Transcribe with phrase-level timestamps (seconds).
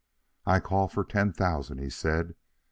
[0.47, 2.33] "I call, for ten thousand," he said.